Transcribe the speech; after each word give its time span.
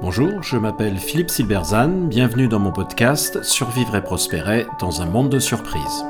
Bonjour, 0.00 0.42
je 0.42 0.56
m'appelle 0.56 0.98
Philippe 0.98 1.30
Silberzan, 1.30 2.06
bienvenue 2.06 2.46
dans 2.46 2.60
mon 2.60 2.70
podcast 2.70 3.42
Survivre 3.42 3.96
et 3.96 4.02
prospérer 4.04 4.64
dans 4.78 5.02
un 5.02 5.06
monde 5.06 5.30
de 5.30 5.40
surprises. 5.40 6.04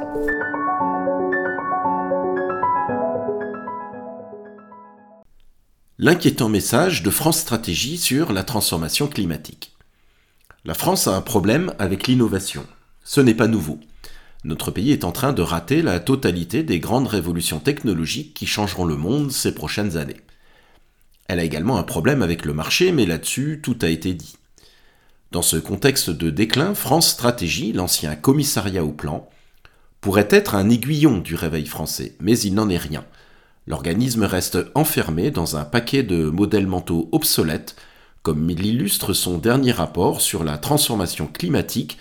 L'inquiétant 5.98 6.50
message 6.50 7.02
de 7.02 7.10
France 7.10 7.38
Stratégie 7.38 7.96
sur 7.96 8.34
la 8.34 8.44
transformation 8.44 9.06
climatique. 9.06 9.74
La 10.66 10.74
France 10.74 11.08
a 11.08 11.16
un 11.16 11.22
problème 11.22 11.72
avec 11.78 12.06
l'innovation. 12.06 12.66
Ce 13.02 13.22
n'est 13.22 13.34
pas 13.34 13.48
nouveau. 13.48 13.80
Notre 14.44 14.70
pays 14.70 14.92
est 14.92 15.04
en 15.04 15.12
train 15.12 15.32
de 15.32 15.42
rater 15.42 15.80
la 15.80 16.00
totalité 16.00 16.62
des 16.62 16.80
grandes 16.80 17.08
révolutions 17.08 17.60
technologiques 17.60 18.34
qui 18.34 18.46
changeront 18.46 18.84
le 18.84 18.96
monde 18.96 19.32
ces 19.32 19.54
prochaines 19.54 19.96
années. 19.96 20.20
Elle 21.28 21.40
a 21.40 21.44
également 21.44 21.78
un 21.78 21.82
problème 21.82 22.22
avec 22.22 22.44
le 22.44 22.54
marché, 22.54 22.92
mais 22.92 23.06
là-dessus, 23.06 23.60
tout 23.62 23.78
a 23.82 23.88
été 23.88 24.14
dit. 24.14 24.36
Dans 25.32 25.42
ce 25.42 25.56
contexte 25.56 26.10
de 26.10 26.30
déclin, 26.30 26.74
France 26.74 27.08
Stratégie, 27.08 27.72
l'ancien 27.72 28.14
commissariat 28.14 28.84
au 28.84 28.92
plan, 28.92 29.28
pourrait 30.00 30.28
être 30.30 30.54
un 30.54 30.70
aiguillon 30.70 31.18
du 31.18 31.34
réveil 31.34 31.66
français, 31.66 32.14
mais 32.20 32.38
il 32.38 32.54
n'en 32.54 32.68
est 32.68 32.76
rien. 32.76 33.04
L'organisme 33.66 34.22
reste 34.22 34.58
enfermé 34.76 35.32
dans 35.32 35.56
un 35.56 35.64
paquet 35.64 36.04
de 36.04 36.26
modèles 36.30 36.68
mentaux 36.68 37.08
obsolètes, 37.10 37.74
comme 38.22 38.48
l'illustre 38.48 39.12
son 39.12 39.38
dernier 39.38 39.72
rapport 39.72 40.20
sur 40.20 40.44
la 40.44 40.58
transformation 40.58 41.26
climatique 41.26 41.98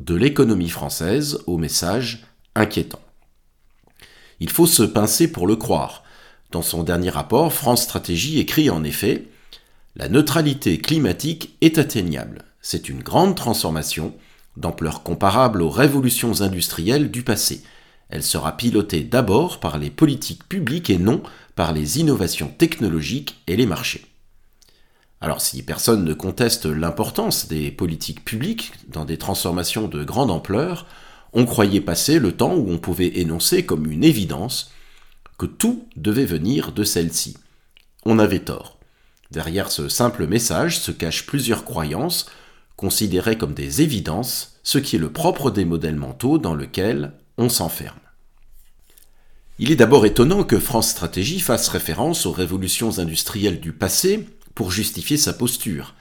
de 0.00 0.14
l'économie 0.14 0.68
française 0.68 1.38
au 1.46 1.56
message 1.56 2.26
inquiétant. 2.54 3.00
Il 4.40 4.50
faut 4.50 4.66
se 4.66 4.82
pincer 4.82 5.32
pour 5.32 5.46
le 5.46 5.56
croire. 5.56 6.02
Dans 6.50 6.62
son 6.62 6.82
dernier 6.82 7.10
rapport, 7.10 7.52
France 7.52 7.82
Stratégie 7.82 8.38
écrit 8.38 8.70
en 8.70 8.84
effet 8.84 9.26
La 9.96 10.08
neutralité 10.08 10.78
climatique 10.78 11.56
est 11.60 11.78
atteignable. 11.78 12.44
C'est 12.60 12.88
une 12.88 13.02
grande 13.02 13.36
transformation, 13.36 14.14
d'ampleur 14.56 15.02
comparable 15.02 15.62
aux 15.62 15.70
révolutions 15.70 16.40
industrielles 16.40 17.10
du 17.10 17.22
passé. 17.22 17.62
Elle 18.08 18.22
sera 18.22 18.56
pilotée 18.56 19.02
d'abord 19.02 19.58
par 19.58 19.78
les 19.78 19.90
politiques 19.90 20.48
publiques 20.48 20.90
et 20.90 20.98
non 20.98 21.22
par 21.56 21.72
les 21.72 21.98
innovations 21.98 22.52
technologiques 22.56 23.42
et 23.46 23.56
les 23.56 23.66
marchés. 23.66 24.06
Alors 25.20 25.40
si 25.40 25.62
personne 25.62 26.04
ne 26.04 26.14
conteste 26.14 26.66
l'importance 26.66 27.48
des 27.48 27.70
politiques 27.70 28.24
publiques 28.24 28.72
dans 28.88 29.04
des 29.04 29.18
transformations 29.18 29.88
de 29.88 30.04
grande 30.04 30.30
ampleur, 30.30 30.86
on 31.32 31.46
croyait 31.46 31.80
passer 31.80 32.18
le 32.18 32.32
temps 32.32 32.54
où 32.54 32.70
on 32.70 32.78
pouvait 32.78 33.18
énoncer 33.18 33.64
comme 33.64 33.90
une 33.90 34.04
évidence 34.04 34.70
que 35.38 35.46
tout 35.46 35.86
devait 35.96 36.24
venir 36.24 36.72
de 36.72 36.84
celle-ci. 36.84 37.36
On 38.04 38.18
avait 38.18 38.40
tort. 38.40 38.78
Derrière 39.30 39.70
ce 39.70 39.88
simple 39.88 40.26
message 40.26 40.78
se 40.78 40.92
cachent 40.92 41.26
plusieurs 41.26 41.64
croyances, 41.64 42.26
considérées 42.76 43.38
comme 43.38 43.54
des 43.54 43.82
évidences, 43.82 44.58
ce 44.62 44.78
qui 44.78 44.96
est 44.96 45.00
le 45.00 45.12
propre 45.12 45.50
des 45.50 45.64
modèles 45.64 45.96
mentaux 45.96 46.38
dans 46.38 46.54
lequel 46.54 47.12
on 47.38 47.48
s'enferme. 47.48 47.98
Il 49.58 49.72
est 49.72 49.76
d'abord 49.76 50.04
étonnant 50.04 50.44
que 50.44 50.58
France 50.58 50.90
Stratégie 50.90 51.40
fasse 51.40 51.68
référence 51.68 52.26
aux 52.26 52.32
révolutions 52.32 52.98
industrielles 52.98 53.60
du 53.60 53.72
passé 53.72 54.28
pour 54.54 54.70
justifier 54.70 55.16
sa 55.16 55.32
posture. 55.32 55.94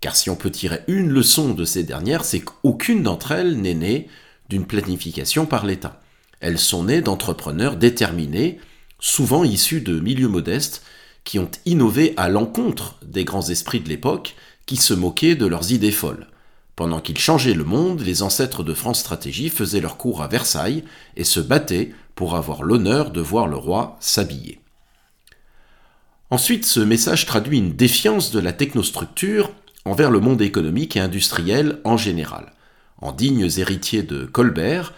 Car 0.00 0.16
si 0.16 0.30
on 0.30 0.36
peut 0.36 0.50
tirer 0.50 0.80
une 0.88 1.10
leçon 1.10 1.52
de 1.52 1.64
ces 1.64 1.82
dernières, 1.82 2.24
c'est 2.24 2.40
qu'aucune 2.40 3.02
d'entre 3.02 3.32
elles 3.32 3.60
n'est 3.60 3.74
née 3.74 4.08
d'une 4.48 4.66
planification 4.66 5.46
par 5.46 5.66
l'État. 5.66 6.00
Elles 6.40 6.58
sont 6.58 6.84
nées 6.84 7.00
d'entrepreneurs 7.00 7.76
déterminés, 7.76 8.58
souvent 8.98 9.44
issus 9.44 9.80
de 9.80 9.98
milieux 10.00 10.28
modestes, 10.28 10.82
qui 11.24 11.38
ont 11.38 11.50
innové 11.64 12.14
à 12.16 12.28
l'encontre 12.28 12.98
des 13.04 13.24
grands 13.24 13.48
esprits 13.48 13.80
de 13.80 13.88
l'époque 13.88 14.36
qui 14.66 14.76
se 14.76 14.94
moquaient 14.94 15.34
de 15.34 15.46
leurs 15.46 15.72
idées 15.72 15.92
folles. 15.92 16.26
Pendant 16.76 17.00
qu'ils 17.00 17.18
changeaient 17.18 17.54
le 17.54 17.64
monde, 17.64 18.00
les 18.00 18.22
ancêtres 18.22 18.62
de 18.62 18.74
France 18.74 19.00
Stratégie 19.00 19.48
faisaient 19.48 19.80
leur 19.80 19.96
cours 19.96 20.22
à 20.22 20.28
Versailles 20.28 20.84
et 21.16 21.24
se 21.24 21.40
battaient 21.40 21.92
pour 22.14 22.36
avoir 22.36 22.62
l'honneur 22.62 23.10
de 23.10 23.20
voir 23.20 23.46
le 23.46 23.56
roi 23.56 23.96
s'habiller. 24.00 24.60
Ensuite, 26.30 26.66
ce 26.66 26.80
message 26.80 27.24
traduit 27.24 27.58
une 27.58 27.76
défiance 27.76 28.30
de 28.30 28.40
la 28.40 28.52
technostructure 28.52 29.52
envers 29.84 30.10
le 30.10 30.20
monde 30.20 30.42
économique 30.42 30.96
et 30.96 31.00
industriel 31.00 31.80
en 31.84 31.96
général. 31.96 32.52
En 33.00 33.12
dignes 33.12 33.48
héritiers 33.56 34.02
de 34.02 34.24
Colbert, 34.24 34.92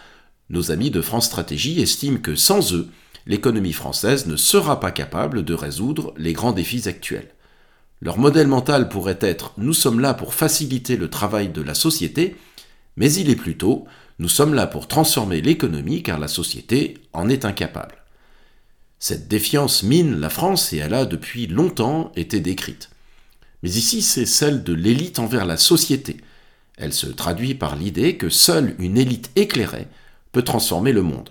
nos 0.51 0.71
amis 0.71 0.91
de 0.91 1.01
France 1.01 1.27
Stratégie 1.27 1.81
estiment 1.81 2.19
que 2.19 2.37
sans 2.37 2.73
eux, 2.75 2.89
l'économie 3.27 3.73
française 3.73 4.27
ne 4.27 4.37
sera 4.37 4.81
pas 4.81 4.91
capable 4.91 5.45
de 5.45 5.55
résoudre 5.55 6.15
les 6.17 6.33
grands 6.33 6.53
défis 6.53 6.89
actuels. 6.89 7.31
Leur 8.01 8.19
modèle 8.19 8.47
mental 8.47 8.89
pourrait 8.89 9.19
être 9.21 9.53
nous 9.59 9.75
sommes 9.75 10.01
là 10.01 10.15
pour 10.15 10.35
faciliter 10.35 10.97
le 10.97 11.11
travail 11.11 11.49
de 11.49 11.61
la 11.61 11.75
société, 11.75 12.37
mais 12.97 13.13
il 13.13 13.29
est 13.29 13.37
plutôt 13.37 13.87
nous 14.21 14.29
sommes 14.29 14.55
là 14.55 14.67
pour 14.67 14.89
transformer 14.89 15.41
l'économie 15.41 16.03
car 16.03 16.19
la 16.19 16.27
société 16.27 16.99
en 17.13 17.29
est 17.29 17.45
incapable. 17.45 17.97
Cette 18.99 19.29
défiance 19.29 19.85
mine 19.85 20.19
la 20.19 20.31
France 20.31 20.73
et 20.73 20.79
elle 20.79 20.95
a 20.95 21.05
depuis 21.05 21.47
longtemps 21.47 22.11
été 22.17 22.41
décrite. 22.41 22.91
Mais 23.63 23.71
ici, 23.71 24.03
c'est 24.03 24.27
celle 24.27 24.65
de 24.65 24.73
l'élite 24.73 25.21
envers 25.21 25.47
la 25.47 25.57
société. 25.57 26.17
Elle 26.77 26.93
se 26.93 27.07
traduit 27.07 27.55
par 27.55 27.77
l'idée 27.77 28.17
que 28.17 28.29
seule 28.29 28.75
une 28.81 28.99
élite 28.99 29.31
éclairée 29.37 29.87
peut 30.33 30.43
transformer 30.43 30.93
le 30.93 31.03
monde. 31.03 31.31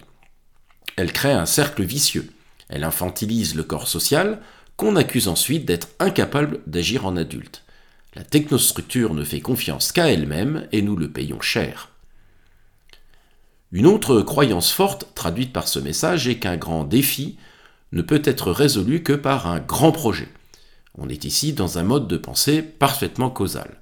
Elle 0.96 1.14
crée 1.14 1.32
un 1.32 1.46
cercle 1.46 1.84
vicieux. 1.84 2.32
Elle 2.70 2.84
infantilise 2.84 3.56
le 3.56 3.64
corps 3.64 3.88
social, 3.88 4.42
qu'on 4.76 4.96
accuse 4.96 5.28
ensuite 5.28 5.66
d'être 5.66 5.90
incapable 6.00 6.62
d'agir 6.68 7.06
en 7.06 7.16
adulte. 7.16 7.64
La 8.16 8.24
technostructure 8.24 9.14
ne 9.14 9.24
fait 9.24 9.42
confiance 9.42 9.92
qu'à 9.92 10.12
elle-même 10.12 10.68
et 10.72 10.82
nous 10.82 10.96
le 10.96 11.10
payons 11.10 11.42
cher. 11.42 11.90
Une 13.72 13.86
autre 13.86 14.22
croyance 14.22 14.72
forte 14.72 15.14
traduite 15.14 15.54
par 15.54 15.68
ce 15.68 15.80
message 15.80 16.28
est 16.28 16.40
qu'un 16.40 16.58
grand 16.58 16.84
défi 16.84 17.38
ne 17.92 18.02
peut 18.02 18.22
être 18.24 18.52
résolu 18.52 19.04
que 19.04 19.14
par 19.14 19.48
un 19.48 19.60
grand 19.60 19.92
projet. 19.92 20.30
On 20.98 21.10
est 21.10 21.26
ici 21.26 21.54
dans 21.54 21.78
un 21.78 21.84
mode 21.84 22.08
de 22.08 22.18
pensée 22.18 22.62
parfaitement 22.62 23.30
causal. 23.30 23.82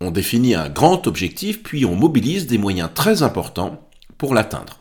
On 0.00 0.10
définit 0.10 0.54
un 0.54 0.68
grand 0.68 1.06
objectif 1.06 1.62
puis 1.62 1.84
on 1.84 1.96
mobilise 1.96 2.46
des 2.46 2.58
moyens 2.58 2.90
très 2.94 3.22
importants 3.22 3.89
pour 4.20 4.34
l'atteindre. 4.34 4.80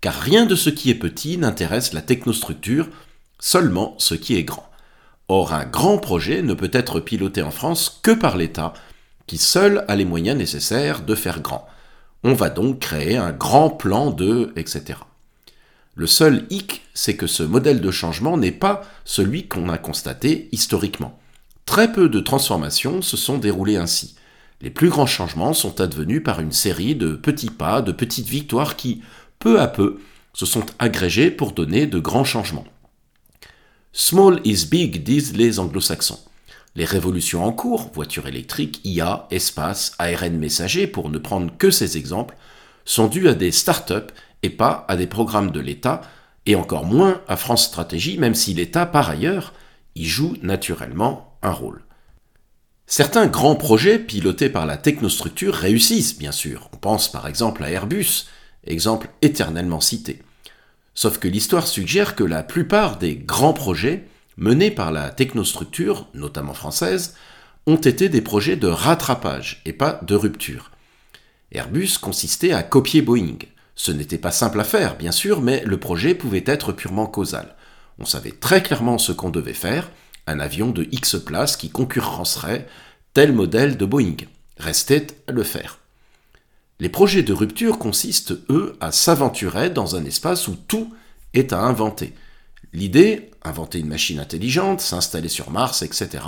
Car 0.00 0.12
rien 0.12 0.44
de 0.44 0.56
ce 0.56 0.68
qui 0.68 0.90
est 0.90 0.96
petit 0.96 1.38
n'intéresse 1.38 1.92
la 1.92 2.02
technostructure, 2.02 2.88
seulement 3.38 3.94
ce 3.98 4.16
qui 4.16 4.34
est 4.34 4.42
grand. 4.42 4.68
Or, 5.28 5.54
un 5.54 5.64
grand 5.64 5.98
projet 5.98 6.42
ne 6.42 6.52
peut 6.52 6.70
être 6.72 6.98
piloté 6.98 7.42
en 7.42 7.52
France 7.52 8.00
que 8.02 8.10
par 8.10 8.36
l'État, 8.36 8.74
qui 9.28 9.38
seul 9.38 9.84
a 9.86 9.94
les 9.94 10.04
moyens 10.04 10.36
nécessaires 10.36 11.02
de 11.02 11.14
faire 11.14 11.40
grand. 11.40 11.68
On 12.24 12.34
va 12.34 12.50
donc 12.50 12.80
créer 12.80 13.16
un 13.16 13.30
grand 13.30 13.70
plan 13.70 14.10
de, 14.10 14.52
etc. 14.56 14.98
Le 15.94 16.08
seul 16.08 16.44
hic, 16.50 16.82
c'est 16.92 17.16
que 17.16 17.28
ce 17.28 17.44
modèle 17.44 17.80
de 17.80 17.90
changement 17.92 18.36
n'est 18.36 18.50
pas 18.50 18.82
celui 19.04 19.46
qu'on 19.46 19.68
a 19.68 19.78
constaté 19.78 20.48
historiquement. 20.50 21.20
Très 21.66 21.92
peu 21.92 22.08
de 22.08 22.18
transformations 22.18 23.00
se 23.00 23.16
sont 23.16 23.38
déroulées 23.38 23.76
ainsi. 23.76 24.16
Les 24.60 24.70
plus 24.70 24.88
grands 24.88 25.06
changements 25.06 25.52
sont 25.52 25.80
advenus 25.80 26.22
par 26.22 26.40
une 26.40 26.52
série 26.52 26.94
de 26.94 27.14
petits 27.14 27.50
pas, 27.50 27.82
de 27.82 27.92
petites 27.92 28.28
victoires 28.28 28.76
qui, 28.76 29.02
peu 29.38 29.60
à 29.60 29.66
peu, 29.66 30.00
se 30.32 30.46
sont 30.46 30.64
agrégés 30.78 31.30
pour 31.30 31.52
donner 31.52 31.86
de 31.86 31.98
grands 31.98 32.24
changements. 32.24 32.66
Small 33.92 34.40
is 34.44 34.66
big, 34.66 35.02
disent 35.04 35.36
les 35.36 35.58
anglo-saxons. 35.58 36.20
Les 36.76 36.84
révolutions 36.84 37.44
en 37.44 37.52
cours, 37.52 37.90
voitures 37.94 38.26
électriques, 38.26 38.80
IA, 38.84 39.28
espace, 39.30 39.94
ARN 39.98 40.36
messager, 40.36 40.88
pour 40.88 41.08
ne 41.08 41.18
prendre 41.18 41.56
que 41.56 41.70
ces 41.70 41.96
exemples, 41.96 42.36
sont 42.84 43.06
dues 43.06 43.28
à 43.28 43.34
des 43.34 43.52
start-up 43.52 44.10
et 44.42 44.50
pas 44.50 44.84
à 44.88 44.96
des 44.96 45.06
programmes 45.06 45.52
de 45.52 45.60
l'État, 45.60 46.02
et 46.46 46.56
encore 46.56 46.84
moins 46.84 47.22
à 47.28 47.36
France 47.36 47.64
Stratégie, 47.64 48.18
même 48.18 48.34
si 48.34 48.52
l'État, 48.52 48.86
par 48.86 49.08
ailleurs, 49.08 49.52
y 49.94 50.04
joue 50.04 50.36
naturellement 50.42 51.38
un 51.42 51.52
rôle. 51.52 51.82
Certains 52.86 53.26
grands 53.26 53.56
projets 53.56 53.98
pilotés 53.98 54.50
par 54.50 54.66
la 54.66 54.76
technostructure 54.76 55.54
réussissent, 55.54 56.18
bien 56.18 56.32
sûr. 56.32 56.68
On 56.72 56.76
pense 56.76 57.10
par 57.10 57.26
exemple 57.26 57.64
à 57.64 57.70
Airbus, 57.70 58.26
exemple 58.66 59.08
éternellement 59.22 59.80
cité. 59.80 60.22
Sauf 60.94 61.18
que 61.18 61.28
l'histoire 61.28 61.66
suggère 61.66 62.14
que 62.14 62.24
la 62.24 62.42
plupart 62.42 62.98
des 62.98 63.16
grands 63.16 63.54
projets 63.54 64.06
menés 64.36 64.70
par 64.70 64.92
la 64.92 65.10
technostructure, 65.10 66.08
notamment 66.14 66.54
française, 66.54 67.14
ont 67.66 67.76
été 67.76 68.08
des 68.08 68.20
projets 68.20 68.56
de 68.56 68.68
rattrapage 68.68 69.62
et 69.64 69.72
pas 69.72 70.00
de 70.02 70.14
rupture. 70.14 70.70
Airbus 71.52 71.98
consistait 72.00 72.52
à 72.52 72.62
copier 72.62 73.00
Boeing. 73.00 73.38
Ce 73.76 73.92
n'était 73.92 74.18
pas 74.18 74.30
simple 74.30 74.60
à 74.60 74.64
faire, 74.64 74.96
bien 74.96 75.12
sûr, 75.12 75.40
mais 75.40 75.62
le 75.64 75.78
projet 75.78 76.14
pouvait 76.14 76.44
être 76.46 76.72
purement 76.72 77.06
causal. 77.06 77.54
On 77.98 78.04
savait 78.04 78.32
très 78.32 78.62
clairement 78.62 78.98
ce 78.98 79.12
qu'on 79.12 79.30
devait 79.30 79.54
faire, 79.54 79.90
un 80.26 80.40
avion 80.40 80.70
de 80.70 80.88
X 80.90 81.16
places 81.16 81.56
qui 81.56 81.70
concurrencerait 81.70 82.66
tel 83.12 83.32
modèle 83.32 83.76
de 83.76 83.84
Boeing. 83.84 84.16
Restait 84.58 85.06
à 85.26 85.32
le 85.32 85.42
faire. 85.42 85.78
Les 86.80 86.88
projets 86.88 87.22
de 87.22 87.32
rupture 87.32 87.78
consistent, 87.78 88.34
eux, 88.50 88.76
à 88.80 88.92
s'aventurer 88.92 89.70
dans 89.70 89.96
un 89.96 90.04
espace 90.04 90.48
où 90.48 90.56
tout 90.56 90.92
est 91.32 91.52
à 91.52 91.60
inventer. 91.60 92.14
L'idée, 92.72 93.30
inventer 93.44 93.78
une 93.78 93.88
machine 93.88 94.18
intelligente, 94.18 94.80
s'installer 94.80 95.28
sur 95.28 95.50
Mars, 95.50 95.82
etc., 95.82 96.24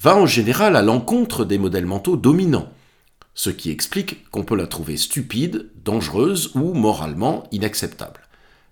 va 0.00 0.16
en 0.16 0.26
général 0.26 0.74
à 0.76 0.82
l'encontre 0.82 1.44
des 1.44 1.58
modèles 1.58 1.86
mentaux 1.86 2.16
dominants, 2.16 2.72
ce 3.34 3.50
qui 3.50 3.70
explique 3.70 4.28
qu'on 4.30 4.44
peut 4.44 4.56
la 4.56 4.66
trouver 4.66 4.96
stupide, 4.96 5.68
dangereuse 5.84 6.50
ou 6.54 6.72
moralement 6.72 7.44
inacceptable. 7.52 8.20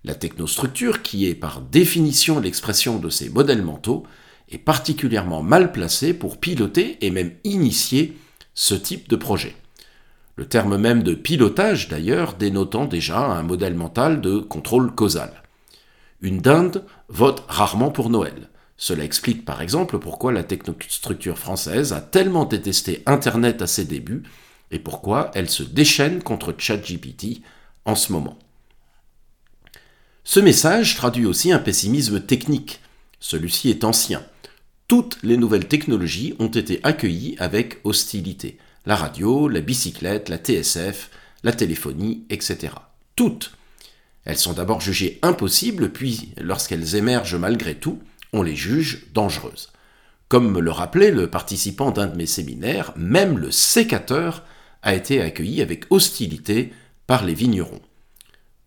La 0.04 0.14
technostructure, 0.14 1.02
qui 1.02 1.26
est 1.26 1.34
par 1.34 1.60
définition 1.60 2.40
l'expression 2.40 2.98
de 2.98 3.10
ces 3.10 3.28
modèles 3.28 3.62
mentaux, 3.62 4.06
est 4.50 4.58
particulièrement 4.58 5.42
mal 5.42 5.72
placée 5.72 6.14
pour 6.14 6.38
piloter 6.38 6.96
et 7.04 7.10
même 7.10 7.32
initier 7.44 8.16
ce 8.54 8.74
type 8.74 9.08
de 9.08 9.16
projet. 9.16 9.54
Le 10.36 10.46
terme 10.46 10.78
même 10.78 11.02
de 11.02 11.14
pilotage, 11.14 11.88
d'ailleurs, 11.88 12.34
dénotant 12.34 12.86
déjà 12.86 13.18
un 13.18 13.42
modèle 13.42 13.74
mental 13.74 14.22
de 14.22 14.38
contrôle 14.38 14.94
causal. 14.94 15.42
Une 16.22 16.40
dinde 16.40 16.84
vote 17.08 17.44
rarement 17.48 17.90
pour 17.90 18.08
Noël. 18.08 18.48
Cela 18.78 19.04
explique 19.04 19.44
par 19.44 19.60
exemple 19.60 19.98
pourquoi 19.98 20.32
la 20.32 20.42
technostructure 20.42 21.38
française 21.38 21.92
a 21.92 22.00
tellement 22.00 22.46
détesté 22.46 23.02
Internet 23.04 23.60
à 23.60 23.66
ses 23.66 23.84
débuts 23.84 24.22
et 24.70 24.78
pourquoi 24.78 25.30
elle 25.34 25.50
se 25.50 25.62
déchaîne 25.62 26.22
contre 26.22 26.54
ChatGPT 26.56 27.42
en 27.84 27.94
ce 27.94 28.12
moment. 28.12 28.38
Ce 30.32 30.38
message 30.38 30.94
traduit 30.94 31.26
aussi 31.26 31.50
un 31.50 31.58
pessimisme 31.58 32.20
technique. 32.20 32.80
Celui-ci 33.18 33.68
est 33.68 33.82
ancien. 33.82 34.22
Toutes 34.86 35.18
les 35.24 35.36
nouvelles 35.36 35.66
technologies 35.66 36.36
ont 36.38 36.46
été 36.46 36.78
accueillies 36.84 37.34
avec 37.40 37.80
hostilité. 37.82 38.56
La 38.86 38.94
radio, 38.94 39.48
la 39.48 39.60
bicyclette, 39.60 40.28
la 40.28 40.36
TSF, 40.36 41.10
la 41.42 41.50
téléphonie, 41.50 42.26
etc. 42.30 42.74
Toutes. 43.16 43.56
Elles 44.24 44.38
sont 44.38 44.52
d'abord 44.52 44.80
jugées 44.80 45.18
impossibles, 45.22 45.90
puis, 45.90 46.32
lorsqu'elles 46.36 46.94
émergent 46.94 47.34
malgré 47.34 47.74
tout, 47.74 47.98
on 48.32 48.44
les 48.44 48.54
juge 48.54 49.08
dangereuses. 49.12 49.72
Comme 50.28 50.52
me 50.52 50.60
le 50.60 50.70
rappelait 50.70 51.10
le 51.10 51.28
participant 51.28 51.90
d'un 51.90 52.06
de 52.06 52.16
mes 52.16 52.26
séminaires, 52.26 52.92
même 52.94 53.36
le 53.36 53.50
sécateur 53.50 54.44
a 54.82 54.94
été 54.94 55.20
accueilli 55.20 55.60
avec 55.60 55.86
hostilité 55.90 56.72
par 57.08 57.24
les 57.24 57.34
vignerons. 57.34 57.82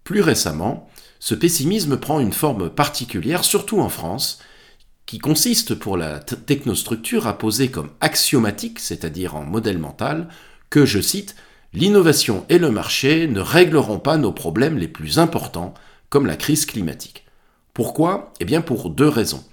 Plus 0.03 0.19
récemment, 0.19 0.89
ce 1.23 1.35
pessimisme 1.35 1.95
prend 1.95 2.19
une 2.19 2.33
forme 2.33 2.69
particulière, 2.69 3.45
surtout 3.45 3.79
en 3.79 3.87
France, 3.87 4.39
qui 5.05 5.19
consiste 5.19 5.73
pour 5.73 5.95
la 5.95 6.19
technostructure 6.19 7.27
à 7.27 7.37
poser 7.37 7.71
comme 7.71 7.91
axiomatique, 8.01 8.81
c'est-à-dire 8.81 9.33
en 9.37 9.45
modèle 9.45 9.77
mental, 9.77 10.27
que, 10.69 10.85
je 10.85 10.99
cite, 10.99 11.37
l'innovation 11.71 12.45
et 12.49 12.59
le 12.59 12.71
marché 12.71 13.27
ne 13.27 13.39
régleront 13.39 13.99
pas 13.99 14.17
nos 14.17 14.33
problèmes 14.33 14.77
les 14.77 14.89
plus 14.89 15.17
importants, 15.17 15.73
comme 16.09 16.25
la 16.25 16.35
crise 16.35 16.65
climatique. 16.65 17.23
Pourquoi? 17.73 18.33
Eh 18.41 18.45
bien 18.45 18.59
pour 18.59 18.89
deux 18.89 19.07
raisons. 19.07 19.45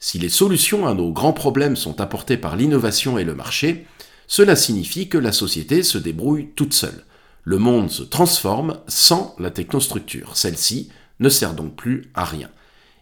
Si 0.00 0.18
les 0.18 0.30
solutions 0.30 0.86
à 0.86 0.94
nos 0.94 1.12
grands 1.12 1.34
problèmes 1.34 1.76
sont 1.76 2.00
apportées 2.00 2.38
par 2.38 2.56
l'innovation 2.56 3.18
et 3.18 3.24
le 3.24 3.34
marché, 3.34 3.86
cela 4.26 4.56
signifie 4.56 5.10
que 5.10 5.18
la 5.18 5.32
société 5.32 5.82
se 5.82 5.98
débrouille 5.98 6.52
toute 6.56 6.72
seule. 6.72 7.04
Le 7.44 7.58
monde 7.58 7.90
se 7.90 8.02
transforme 8.02 8.78
sans 8.88 9.36
la 9.38 9.50
technostructure. 9.50 10.36
Celle-ci 10.36 10.90
ne 11.20 11.28
sert 11.28 11.54
donc 11.54 11.76
plus 11.76 12.10
à 12.14 12.24
rien. 12.24 12.48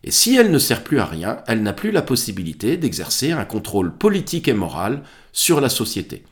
Et 0.04 0.10
si 0.10 0.34
elle 0.34 0.50
ne 0.50 0.58
sert 0.58 0.82
plus 0.82 0.98
à 0.98 1.06
rien, 1.06 1.42
elle 1.46 1.62
n'a 1.62 1.72
plus 1.72 1.92
la 1.92 2.02
possibilité 2.02 2.76
d'exercer 2.76 3.30
un 3.30 3.44
contrôle 3.44 3.96
politique 3.96 4.48
et 4.48 4.52
moral 4.52 5.04
sur 5.32 5.60
la 5.60 5.68
société. 5.68 6.24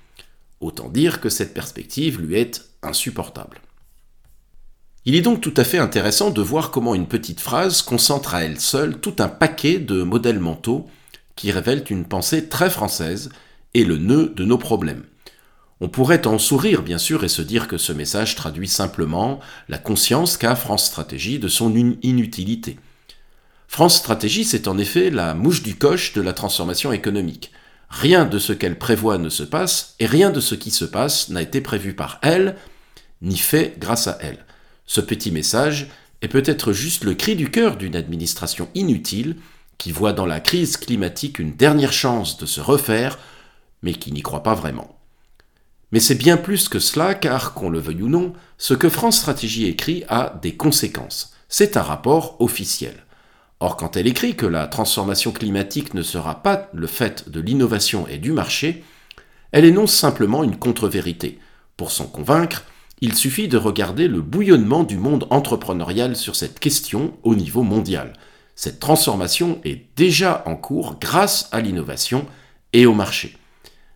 Autant 0.61 0.89
dire 0.89 1.21
que 1.21 1.29
cette 1.29 1.55
perspective 1.55 2.21
lui 2.21 2.35
est 2.35 2.65
insupportable. 2.83 3.61
Il 5.07 5.15
est 5.15 5.23
donc 5.23 5.41
tout 5.41 5.55
à 5.57 5.65
fait 5.65 5.79
intéressant 5.79 6.31
de 6.31 6.43
voir 6.43 6.71
comment 6.71 6.95
une 6.95 7.07
petite 7.07 7.41
phrase 7.41 7.81
concentre 7.81 8.35
à 8.35 8.45
elle 8.45 8.61
seule 8.61 9.01
tout 9.01 9.15
un 9.21 9.29
paquet 9.29 9.79
de 9.79 10.03
modèles 10.03 10.41
mentaux 10.41 10.89
qui 11.37 11.53
révèlent 11.53 11.85
une 11.89 12.05
pensée 12.05 12.49
très 12.49 12.69
française 12.69 13.31
et 13.73 13.85
le 13.85 13.97
nœud 13.97 14.33
de 14.37 14.45
nos 14.45 14.59
problèmes. 14.59 15.05
On 15.83 15.89
pourrait 15.89 16.27
en 16.27 16.39
sourire 16.39 16.83
bien 16.83 16.99
sûr 16.99 17.25
et 17.25 17.29
se 17.29 17.41
dire 17.41 17.67
que 17.67 17.79
ce 17.79 17.93
message 17.93 18.37
traduit 18.37 18.69
simplement 18.69 19.41
la 19.71 19.79
conscience 19.79 20.37
qu'a 20.37 20.55
France 20.55 20.85
Stratégie 20.85 21.39
de 21.39 21.49
son 21.49 21.75
inutilité. 21.75 22.79
France 23.67 23.97
Stratégie, 23.97 24.45
c'est 24.45 24.69
en 24.69 24.77
effet 24.77 25.11
la 25.11 25.33
mouche 25.33 25.63
du 25.63 25.77
coche 25.77 26.13
de 26.13 26.21
la 26.21 26.35
transformation 26.35 26.93
économique. 26.93 27.51
Rien 27.89 28.27
de 28.27 28.39
ce 28.39 28.53
qu'elle 28.53 28.79
prévoit 28.79 29.17
ne 29.17 29.31
se 29.31 29.43
passe, 29.43 29.95
et 30.01 30.07
rien 30.07 30.31
de 30.31 30.41
ce 30.41 30.55
qui 30.55 30.71
se 30.71 30.85
passe 30.85 31.31
n'a 31.31 31.41
été 31.41 31.63
prévu 31.63 31.95
par 31.95 32.19
elle, 32.23 32.57
ni 33.23 33.39
fait 33.39 33.75
grâce 33.79 34.07
à 34.07 34.19
elle. 34.21 34.45
Ce 34.85 35.01
petit 35.01 35.31
message 35.31 35.89
est 36.21 36.29
peut-être 36.29 36.73
juste 36.75 37.05
le 37.05 37.15
cri 37.15 37.37
du 37.37 37.51
cœur 37.51 37.77
d'une 37.77 37.97
administration 37.97 38.69
inutile 38.75 39.37
qui 39.79 39.93
voit 39.93 40.13
dans 40.13 40.27
la 40.27 40.41
crise 40.41 40.77
climatique 40.77 41.39
une 41.39 41.57
dernière 41.57 41.93
chance 41.93 42.37
de 42.37 42.45
se 42.45 42.61
refaire, 42.61 43.19
mais 43.83 43.95
qui 43.95 44.13
n'y 44.13 44.21
croit 44.21 44.43
pas 44.43 44.55
vraiment. 44.55 45.00
Mais 45.93 46.01
c'est 46.01 46.15
bien 46.15 46.37
plus 46.37 46.69
que 46.69 46.79
cela, 46.79 47.15
car, 47.15 47.55
qu'on 47.55 47.71
le 47.71 47.81
veuille 47.81 48.03
ou 48.03 48.09
non, 48.09 48.33
ce 48.59 48.75
que 48.75 48.89
France 48.89 49.19
Stratégie 49.19 49.67
écrit 49.67 50.05
a 50.09 50.39
des 50.41 50.57
conséquences. 50.57 51.35
C'est 51.49 51.77
un 51.77 51.83
rapport 51.83 52.37
officiel. 52.41 52.95
Or, 53.59 53.77
quand 53.77 53.97
elle 53.97 54.07
écrit 54.07 54.37
que 54.37 54.47
la 54.47 54.67
transformation 54.69 55.33
climatique 55.33 55.95
ne 55.95 56.03
sera 56.03 56.43
pas 56.43 56.71
le 56.73 56.87
fait 56.87 57.29
de 57.29 57.41
l'innovation 57.41 58.07
et 58.07 58.19
du 58.19 58.33
marché, 58.33 58.85
elle 59.53 59.65
énonce 59.65 59.93
simplement 59.93 60.45
une 60.45 60.57
contre-vérité. 60.57 61.39
Pour 61.77 61.91
s'en 61.91 62.07
convaincre, 62.07 62.65
il 63.01 63.15
suffit 63.15 63.49
de 63.49 63.57
regarder 63.57 64.07
le 64.07 64.21
bouillonnement 64.21 64.85
du 64.85 64.97
monde 64.97 65.27
entrepreneurial 65.31 66.15
sur 66.17 66.37
cette 66.37 66.61
question 66.61 67.15
au 67.23 67.35
niveau 67.35 67.63
mondial. 67.63 68.13
Cette 68.55 68.79
transformation 68.79 69.61
est 69.65 69.87
déjà 69.97 70.43
en 70.47 70.55
cours 70.55 70.99
grâce 71.01 71.49
à 71.51 71.61
l'innovation 71.61 72.27
et 72.73 72.87
au 72.87 72.95
marché. 72.95 73.40